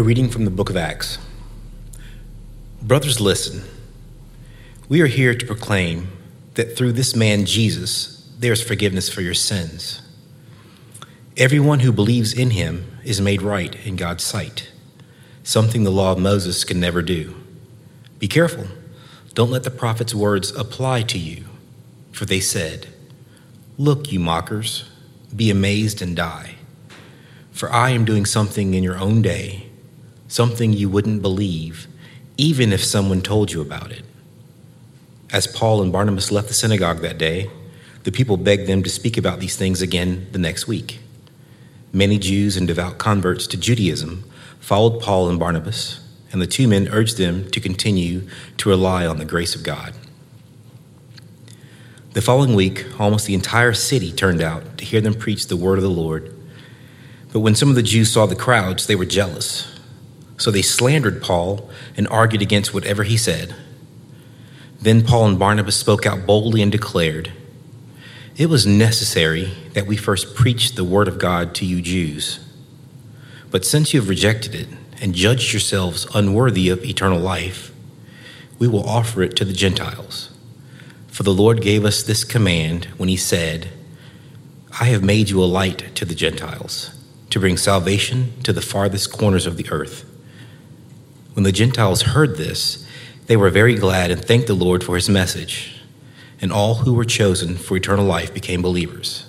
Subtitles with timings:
[0.00, 1.18] A reading from the book of Acts.
[2.80, 3.64] Brothers, listen.
[4.88, 6.08] We are here to proclaim
[6.54, 10.00] that through this man Jesus, there is forgiveness for your sins.
[11.36, 14.72] Everyone who believes in him is made right in God's sight,
[15.42, 17.34] something the law of Moses can never do.
[18.18, 18.68] Be careful.
[19.34, 21.44] Don't let the prophet's words apply to you,
[22.10, 22.86] for they said,
[23.76, 24.88] Look, you mockers,
[25.36, 26.54] be amazed and die.
[27.52, 29.66] For I am doing something in your own day
[30.30, 31.88] something you wouldn't believe,
[32.36, 34.04] even if someone told you about it.
[35.32, 37.50] As Paul and Barnabas left the synagogue that day,
[38.04, 41.00] the people begged them to speak about these things again the next week.
[41.92, 44.24] Many Jews and devout converts to Judaism
[44.60, 46.00] followed Paul and Barnabas,
[46.30, 48.22] and the two men urged them to continue
[48.58, 49.94] to rely on the grace of God.
[52.12, 55.78] The following week, almost the entire city turned out to hear them preach the word
[55.78, 56.32] of the Lord.
[57.32, 59.79] But when some of the Jews saw the crowds, they were jealous
[60.40, 63.54] so they slandered Paul and argued against whatever he said.
[64.80, 67.30] Then Paul and Barnabas spoke out boldly and declared,
[68.38, 72.40] It was necessary that we first preach the word of God to you Jews.
[73.50, 74.68] But since you have rejected it
[75.02, 77.70] and judged yourselves unworthy of eternal life,
[78.58, 80.30] we will offer it to the Gentiles.
[81.08, 83.68] For the Lord gave us this command when he said,
[84.80, 86.92] I have made you a light to the Gentiles,
[87.28, 90.09] to bring salvation to the farthest corners of the earth.
[91.34, 92.86] When the Gentiles heard this,
[93.26, 95.80] they were very glad and thanked the Lord for his message.
[96.40, 99.26] And all who were chosen for eternal life became believers.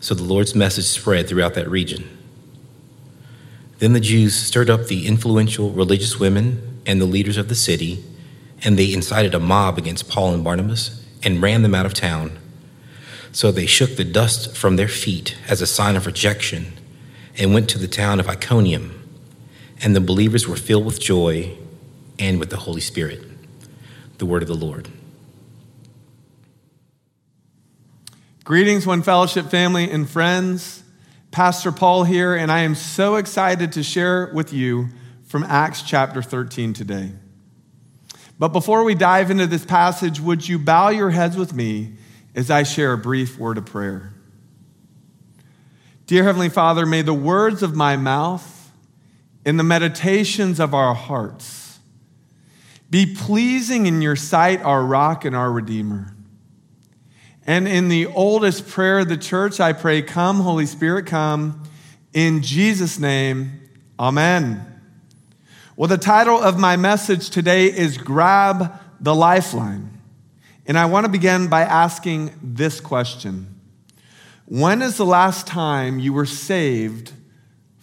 [0.00, 2.08] So the Lord's message spread throughout that region.
[3.78, 8.02] Then the Jews stirred up the influential religious women and the leaders of the city,
[8.62, 12.38] and they incited a mob against Paul and Barnabas and ran them out of town.
[13.32, 16.72] So they shook the dust from their feet as a sign of rejection
[17.36, 18.99] and went to the town of Iconium
[19.82, 21.56] and the believers were filled with joy
[22.18, 23.22] and with the Holy Spirit.
[24.18, 24.88] The word of the Lord.
[28.44, 30.82] Greetings, One Fellowship family and friends.
[31.30, 34.88] Pastor Paul here, and I am so excited to share with you
[35.24, 37.12] from Acts chapter 13 today.
[38.38, 41.92] But before we dive into this passage, would you bow your heads with me
[42.34, 44.12] as I share a brief word of prayer?
[46.06, 48.49] Dear Heavenly Father, may the words of my mouth
[49.44, 51.78] in the meditations of our hearts.
[52.90, 56.14] Be pleasing in your sight, our rock and our redeemer.
[57.46, 61.62] And in the oldest prayer of the church, I pray, Come, Holy Spirit, come.
[62.12, 63.60] In Jesus' name,
[63.98, 64.64] Amen.
[65.76, 70.00] Well, the title of my message today is Grab the Lifeline.
[70.66, 73.60] And I want to begin by asking this question
[74.46, 77.12] When is the last time you were saved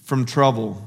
[0.03, 0.86] from trouble?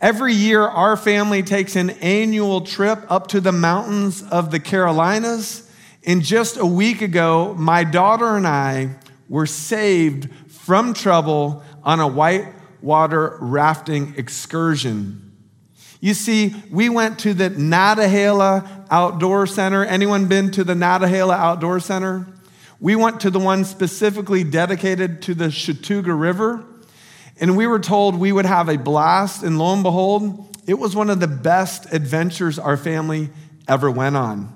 [0.00, 5.70] Every year, our family takes an annual trip up to the mountains of the Carolinas.
[6.04, 8.96] And just a week ago, my daughter and I
[9.28, 15.22] were saved from trouble on a whitewater rafting excursion.
[16.00, 19.82] You see, we went to the Nantahala Outdoor Center.
[19.82, 22.26] Anyone been to the Nantahala Outdoor Center?
[22.80, 26.64] We went to the one specifically dedicated to the Chattooga River.
[27.38, 30.96] And we were told we would have a blast, and lo and behold, it was
[30.96, 33.30] one of the best adventures our family
[33.68, 34.52] ever went on.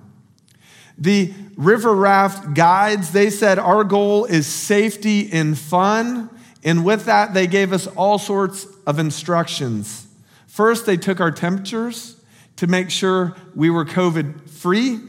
[0.99, 6.29] The river raft guides, they said our goal is safety and fun.
[6.63, 10.07] And with that, they gave us all sorts of instructions.
[10.47, 12.17] First, they took our temperatures
[12.57, 15.01] to make sure we were COVID free.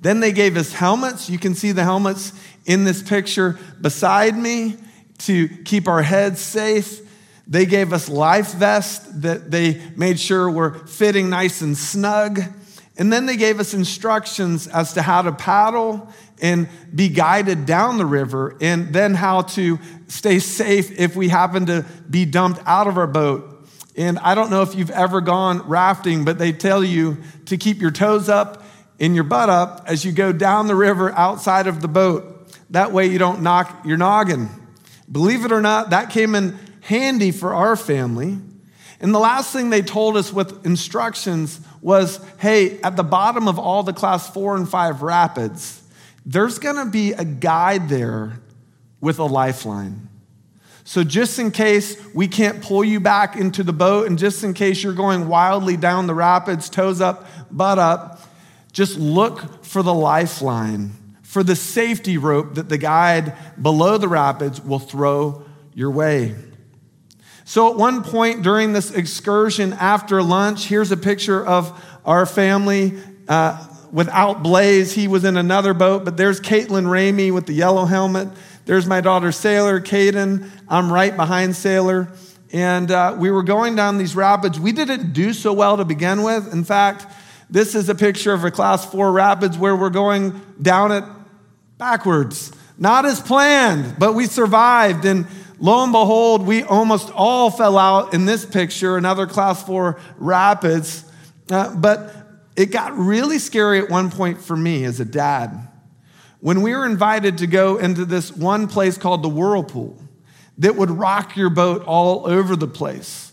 [0.00, 1.30] Then they gave us helmets.
[1.30, 2.32] You can see the helmets
[2.66, 4.76] in this picture beside me
[5.20, 7.00] to keep our heads safe.
[7.46, 12.40] They gave us life vests that they made sure were fitting nice and snug.
[12.96, 16.08] And then they gave us instructions as to how to paddle
[16.42, 19.78] and be guided down the river, and then how to
[20.08, 23.68] stay safe if we happen to be dumped out of our boat.
[23.96, 27.80] And I don't know if you've ever gone rafting, but they tell you to keep
[27.80, 28.62] your toes up
[28.98, 32.54] and your butt up as you go down the river outside of the boat.
[32.70, 34.48] That way you don't knock your noggin.
[35.10, 38.38] Believe it or not, that came in handy for our family.
[39.00, 43.58] And the last thing they told us with instructions was hey, at the bottom of
[43.58, 45.82] all the class four and five rapids,
[46.26, 48.40] there's gonna be a guide there
[49.00, 50.08] with a lifeline.
[50.84, 54.54] So, just in case we can't pull you back into the boat, and just in
[54.54, 58.20] case you're going wildly down the rapids, toes up, butt up,
[58.72, 60.92] just look for the lifeline
[61.30, 65.44] for the safety rope that the guide below the rapids will throw
[65.74, 66.34] your way.
[67.44, 72.94] So, at one point during this excursion after lunch, here's a picture of our family
[73.28, 74.92] uh, without Blaze.
[74.92, 78.26] He was in another boat, but there's Caitlin Ramey with the yellow helmet.
[78.64, 80.50] There's my daughter Sailor, Caden.
[80.68, 82.08] I'm right behind Sailor.
[82.52, 84.58] And uh, we were going down these rapids.
[84.58, 86.52] We didn't do so well to begin with.
[86.52, 87.06] In fact,
[87.48, 91.04] this is a picture of a class four rapids where we're going down it
[91.80, 92.52] backwards.
[92.78, 95.04] Not as planned, but we survived.
[95.04, 95.26] And
[95.58, 101.04] lo and behold, we almost all fell out in this picture, another class four rapids.
[101.50, 102.14] Uh, but
[102.54, 105.68] it got really scary at one point for me as a dad.
[106.40, 110.00] When we were invited to go into this one place called the Whirlpool
[110.58, 113.29] that would rock your boat all over the place.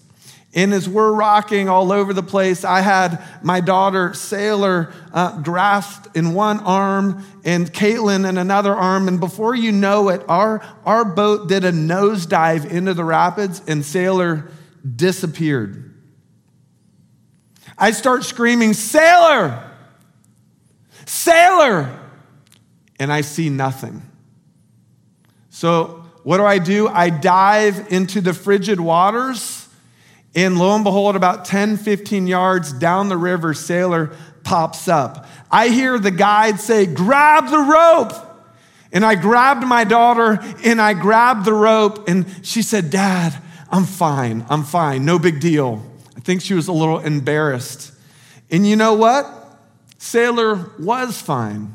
[0.54, 6.16] And as we're rocking all over the place, I had my daughter Sailor uh, grasped
[6.16, 9.08] in one arm and Caitlin in another arm.
[9.08, 13.86] And before you know it, our, our boat did a nosedive into the rapids and
[13.86, 14.50] Sailor
[14.96, 15.94] disappeared.
[17.78, 19.64] I start screaming, Sailor!
[21.06, 22.00] Sailor!
[23.00, 24.02] And I see nothing.
[25.50, 26.88] So, what do I do?
[26.88, 29.67] I dive into the frigid waters,
[30.38, 35.26] and lo and behold, about 10, 15 yards down the river, Sailor pops up.
[35.50, 38.14] I hear the guide say, Grab the rope!
[38.92, 43.36] And I grabbed my daughter and I grabbed the rope, and she said, Dad,
[43.72, 44.46] I'm fine.
[44.48, 45.06] I'm fine.
[45.06, 45.84] No big deal.
[46.16, 47.92] I think she was a little embarrassed.
[48.52, 49.26] And you know what?
[49.98, 51.74] Sailor was fine.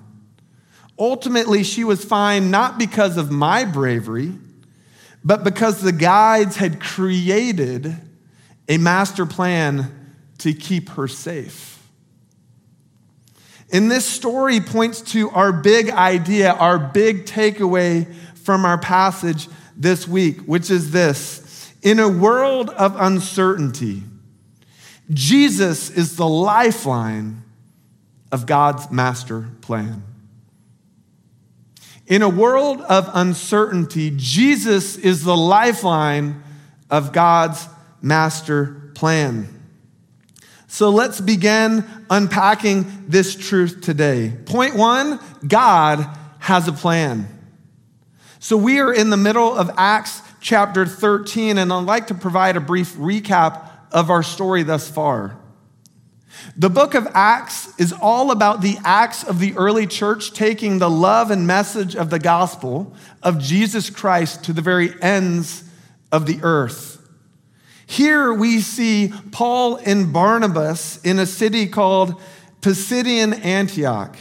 [0.97, 4.35] Ultimately, she was fine not because of my bravery,
[5.25, 7.97] but because the guides had created
[8.69, 9.93] a master plan
[10.39, 11.73] to keep her safe.
[13.73, 20.07] And this story points to our big idea, our big takeaway from our passage this
[20.07, 24.03] week, which is this In a world of uncertainty,
[25.11, 27.43] Jesus is the lifeline
[28.31, 30.03] of God's master plan.
[32.07, 36.43] In a world of uncertainty, Jesus is the lifeline
[36.91, 37.67] of God's
[38.03, 39.49] master plan.
[40.67, 44.33] So let's begin unpacking this truth today.
[44.47, 46.07] Point one God
[46.39, 47.29] has a plan.
[48.39, 52.57] So we are in the middle of Acts chapter 13, and I'd like to provide
[52.57, 55.39] a brief recap of our story thus far.
[56.57, 60.91] The book of Acts is all about the acts of the early church taking the
[60.91, 65.65] love and message of the gospel of Jesus Christ to the very ends
[66.11, 66.92] of the earth.
[67.87, 72.21] Here we see Paul and Barnabas in a city called
[72.61, 74.17] Pisidian Antioch.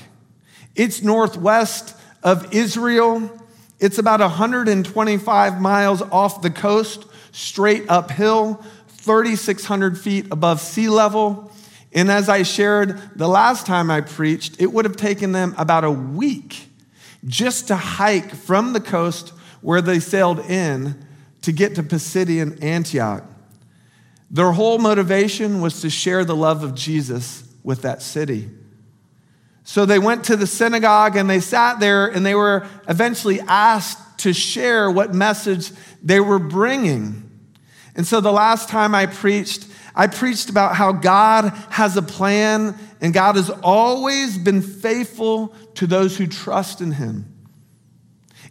[0.76, 3.30] It's northwest of Israel.
[3.80, 8.64] It's about 125 miles off the coast, straight uphill
[9.02, 11.52] 3,600 feet above sea level.
[11.94, 15.84] And as I shared the last time I preached, it would have taken them about
[15.84, 16.68] a week
[17.26, 19.30] just to hike from the coast
[19.62, 21.06] where they sailed in
[21.42, 23.24] to get to Pisidian Antioch.
[24.32, 28.50] Their whole motivation was to share the love of Jesus with that city.
[29.66, 34.20] So they went to the synagogue and they sat there and they were eventually asked
[34.20, 35.72] to share what message
[36.02, 37.30] they were bringing.
[37.96, 42.78] And so the last time I preached, I preached about how God has a plan
[43.02, 47.28] and God has always been faithful to those who trust in him.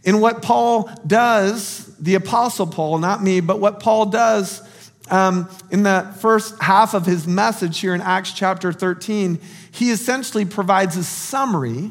[0.04, 4.62] And what Paul does, the Apostle Paul, not me, but what Paul does
[5.10, 9.40] um, in the first half of his message here in Acts chapter 13,
[9.72, 11.90] he essentially provides a summary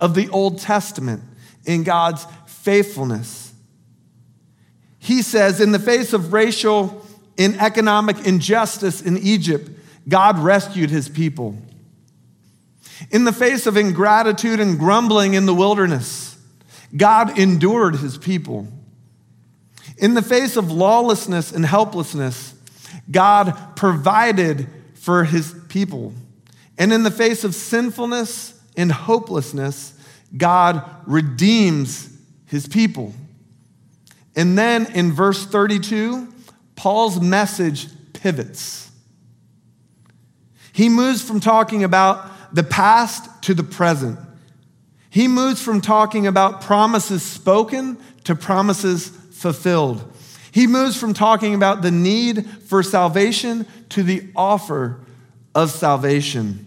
[0.00, 1.22] of the Old Testament
[1.64, 3.52] in God's faithfulness.
[4.98, 7.04] He says, in the face of racial
[7.38, 9.70] and economic injustice in Egypt,
[10.08, 11.56] God rescued his people.
[13.10, 16.36] In the face of ingratitude and grumbling in the wilderness,
[16.96, 18.68] God endured his people.
[20.02, 22.54] In the face of lawlessness and helplessness,
[23.08, 26.12] God provided for his people.
[26.76, 29.94] And in the face of sinfulness and hopelessness,
[30.36, 32.10] God redeems
[32.46, 33.14] his people.
[34.34, 36.34] And then in verse 32,
[36.74, 38.90] Paul's message pivots.
[40.72, 44.18] He moves from talking about the past to the present.
[45.10, 50.10] He moves from talking about promises spoken to promises fulfilled.
[50.52, 55.00] He moves from talking about the need for salvation to the offer
[55.54, 56.66] of salvation.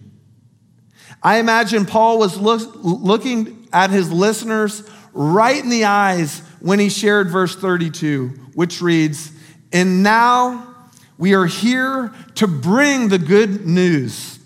[1.24, 6.89] I imagine Paul was look, looking at his listeners right in the eyes when he
[6.89, 9.32] shared verse 32, which reads,
[9.72, 10.75] And now
[11.17, 14.39] we are here to bring the good news.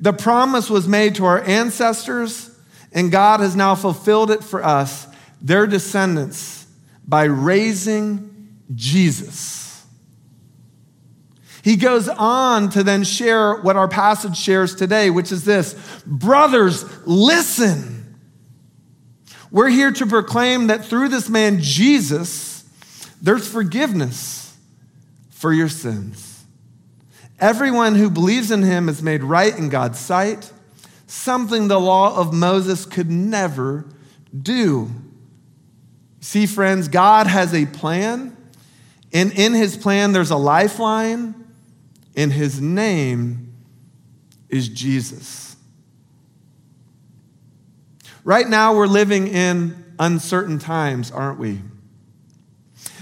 [0.00, 2.50] The promise was made to our ancestors,
[2.92, 5.06] and God has now fulfilled it for us,
[5.40, 6.59] their descendants,
[7.06, 9.60] by raising Jesus.
[11.62, 15.74] He goes on to then share what our passage shares today, which is this
[16.06, 17.98] Brothers, listen.
[19.50, 22.64] We're here to proclaim that through this man, Jesus,
[23.20, 24.56] there's forgiveness
[25.30, 26.44] for your sins.
[27.40, 30.52] Everyone who believes in him is made right in God's sight,
[31.06, 33.86] something the law of Moses could never
[34.38, 34.90] do.
[36.20, 38.36] See, friends, God has a plan,
[39.12, 41.34] and in his plan, there's a lifeline,
[42.14, 43.54] and his name
[44.50, 45.56] is Jesus.
[48.22, 51.60] Right now, we're living in uncertain times, aren't we?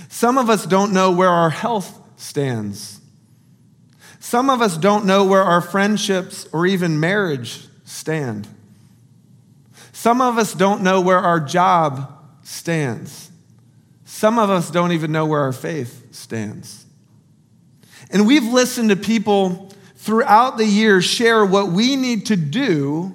[0.08, 3.00] Some of us don't know where our health stands.
[4.20, 8.46] Some of us don't know where our friendships or even marriage stand.
[9.92, 12.17] Some of us don't know where our job
[12.48, 13.30] stands.
[14.04, 16.86] Some of us don't even know where our faith stands.
[18.10, 23.12] And we've listened to people throughout the years share what we need to do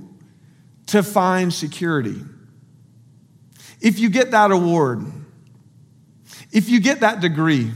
[0.88, 2.22] to find security.
[3.82, 5.04] If you get that award,
[6.52, 7.72] if you get that degree,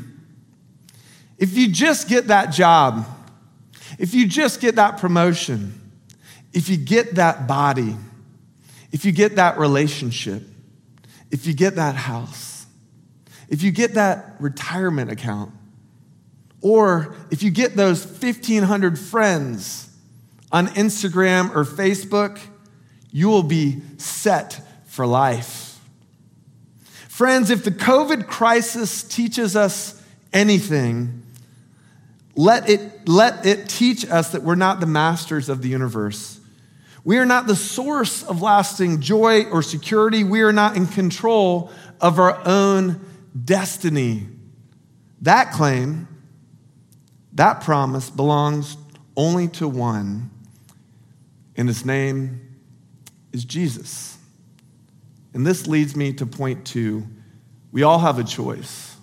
[1.40, 3.06] if you just get that job,
[3.98, 5.74] if you just get that promotion,
[6.54, 7.96] if you get that body,
[8.92, 10.44] if you get that relationship,
[11.32, 12.66] if you get that house,
[13.50, 15.52] if you get that retirement account,
[16.62, 19.90] or if you get those 1,500 friends
[20.52, 22.40] on Instagram or Facebook,
[23.12, 25.80] you will be set for life.
[27.08, 30.02] Friends, if the COVID crisis teaches us
[30.34, 31.24] anything,
[32.36, 36.37] let it, let it teach us that we're not the masters of the universe.
[37.08, 40.26] We are not the source of lasting joy or security.
[40.26, 41.72] We are not in control
[42.02, 43.00] of our own
[43.46, 44.28] destiny.
[45.22, 46.10] That claim,
[47.32, 48.76] that promise belongs
[49.16, 50.32] only to one,
[51.56, 52.42] and his name
[53.32, 54.18] is Jesus.
[55.34, 57.08] And this leads me to point two
[57.72, 58.98] we all have a choice.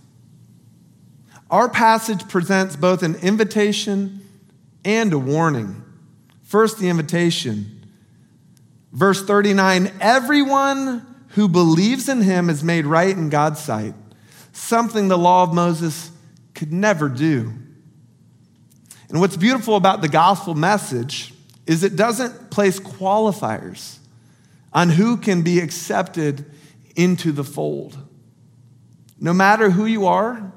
[1.51, 4.29] Our passage presents both an invitation
[4.85, 5.83] and a warning.
[6.43, 7.81] First, the invitation.
[8.95, 13.95] Verse 39 Everyone who believes in him is made right in God's sight,
[14.53, 16.11] something the law of Moses
[16.55, 17.53] could never do.
[19.11, 21.35] And what's beautiful about the gospel message
[21.67, 23.99] is it doesn't place qualifiers
[24.73, 26.51] on who can be accepted
[26.97, 27.99] into the fold.
[29.21, 30.53] No matter who you are,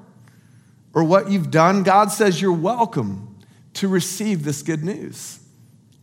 [0.94, 3.38] or what you've done, God says you're welcome
[3.76, 5.40] to receive this good news.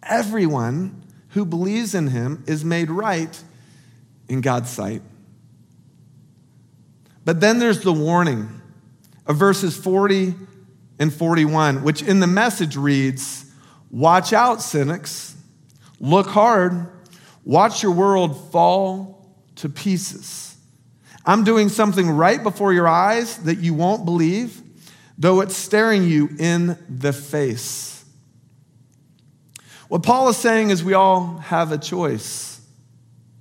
[0.05, 1.03] Everyone
[1.35, 3.43] who believes in him is made right
[4.29, 5.03] in God's sight.
[7.25, 8.49] But then there's the warning
[9.27, 10.35] of verses 40
[10.99, 13.45] and 41, which in the message reads
[13.91, 15.37] Watch out, cynics.
[16.01, 16.89] Look hard.
[17.45, 20.57] Watch your world fall to pieces.
[21.25, 24.63] I'm doing something right before your eyes that you won't believe
[25.19, 27.94] though it's staring you in the face.
[29.89, 32.61] What Paul is saying is we all have a choice.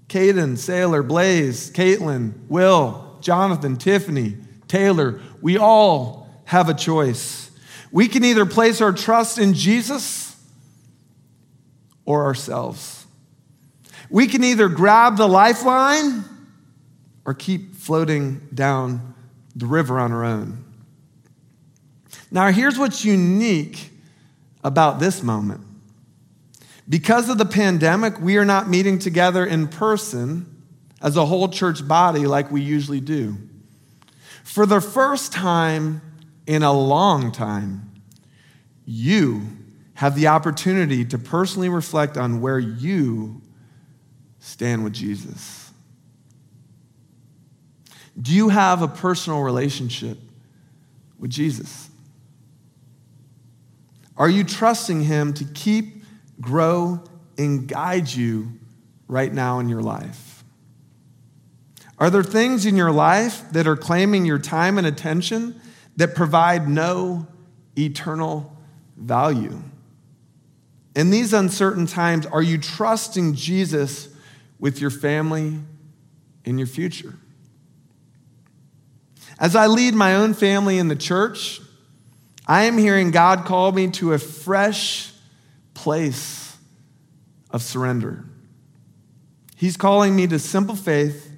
[0.07, 7.49] Caden, Sailor, Blaze, Caitlin, Will, Jonathan, Tiffany, Taylor, we all have a choice.
[7.91, 10.35] We can either place our trust in Jesus
[12.05, 13.05] or ourselves.
[14.09, 16.23] We can either grab the lifeline
[17.25, 19.15] or keep floating down
[19.55, 20.63] the river on our own.
[22.29, 23.89] Now, here's what's unique
[24.63, 25.61] about this moment.
[26.87, 30.63] Because of the pandemic, we are not meeting together in person
[31.01, 33.37] as a whole church body like we usually do.
[34.43, 36.01] For the first time
[36.45, 37.91] in a long time,
[38.85, 39.47] you
[39.95, 43.41] have the opportunity to personally reflect on where you
[44.39, 45.71] stand with Jesus.
[48.21, 50.17] Do you have a personal relationship
[51.17, 51.89] with Jesus?
[54.17, 56.02] Are you trusting Him to keep,
[56.41, 57.03] grow,
[57.37, 58.53] and guide you
[59.07, 60.43] right now in your life?
[61.97, 65.59] Are there things in your life that are claiming your time and attention
[65.95, 67.27] that provide no
[67.77, 68.55] eternal
[68.97, 69.61] value?
[70.95, 74.09] In these uncertain times, are you trusting Jesus
[74.59, 75.59] with your family
[76.45, 77.15] and your future?
[79.39, 81.61] As I lead my own family in the church,
[82.45, 85.12] I am hearing God call me to a fresh
[85.73, 86.57] place
[87.49, 88.25] of surrender.
[89.55, 91.31] He's calling me to simple faith,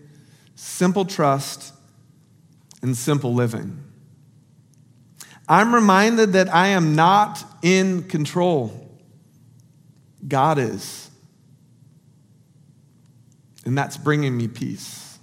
[0.55, 1.73] simple trust,
[2.81, 3.83] and simple living.
[5.47, 8.89] I'm reminded that I am not in control.
[10.27, 11.09] God is.
[13.65, 15.19] And that's bringing me peace.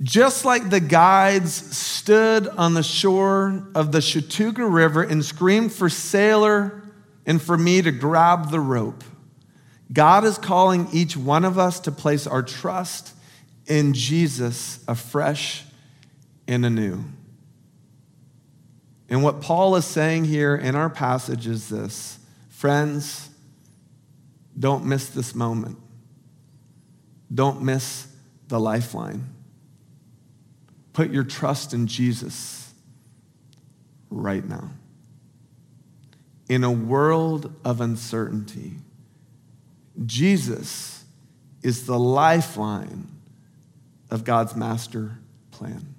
[0.00, 1.52] Just like the guides
[2.08, 6.82] stood on the shore of the Chattooga River and screamed for Sailor
[7.26, 9.04] and for me to grab the rope,
[9.92, 13.12] God is calling each one of us to place our trust
[13.66, 15.66] in Jesus afresh
[16.46, 17.04] and anew.
[19.10, 23.28] And what Paul is saying here in our passage is this friends,
[24.58, 25.76] don't miss this moment.
[27.34, 28.06] Don't miss
[28.48, 29.26] the lifeline.
[30.98, 32.74] Put your trust in Jesus
[34.10, 34.70] right now.
[36.48, 38.72] In a world of uncertainty,
[40.04, 41.04] Jesus
[41.62, 43.06] is the lifeline
[44.10, 45.18] of God's master
[45.52, 45.94] plan.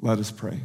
[0.00, 0.60] Let us pray.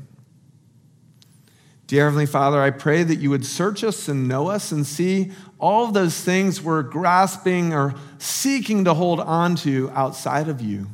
[1.87, 5.31] Dear Heavenly Father, I pray that you would search us and know us and see
[5.59, 10.87] all those things we're grasping or seeking to hold on to outside of you.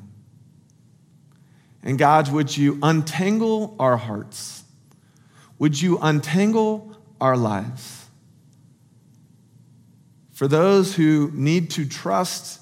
[1.84, 4.64] And God, would you untangle our hearts?
[5.60, 8.06] Would you untangle our lives?
[10.32, 12.62] For those who need to trust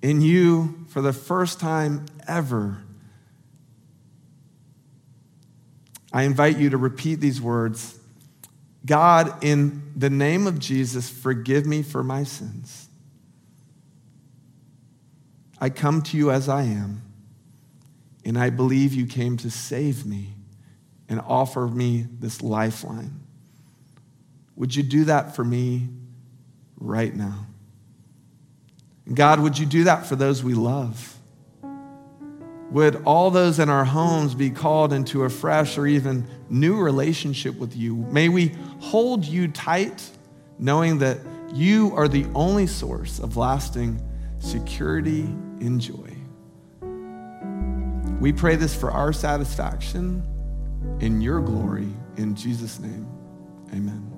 [0.00, 2.82] in you for the first time ever,
[6.12, 7.98] I invite you to repeat these words
[8.84, 12.88] God, in the name of Jesus, forgive me for my sins.
[15.60, 17.02] I come to you as I am,
[18.24, 20.34] and I believe you came to save me
[21.08, 23.20] and offer me this lifeline.
[24.56, 25.88] Would you do that for me
[26.78, 27.46] right now?
[29.12, 31.16] God, would you do that for those we love?
[32.70, 37.56] Would all those in our homes be called into a fresh or even new relationship
[37.56, 37.96] with you?
[37.96, 40.08] May we hold you tight,
[40.58, 41.18] knowing that
[41.52, 44.00] you are the only source of lasting
[44.38, 45.24] security
[45.60, 46.21] and joy.
[48.22, 50.22] We pray this for our satisfaction
[51.00, 51.88] in your glory.
[52.18, 53.08] In Jesus' name,
[53.72, 54.11] amen.